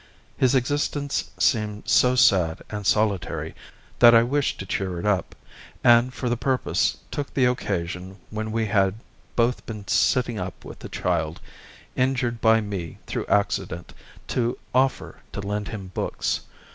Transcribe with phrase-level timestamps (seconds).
[0.35, 3.53] His existence seemed so sad and solitary
[3.99, 5.35] that I wished to cheer it up,
[5.83, 8.95] and for the purpose took the occasion when we had
[9.35, 11.39] both been sitting up with a child,
[11.95, 13.93] injured by me through accident,
[14.29, 16.41] to offer to lend him books.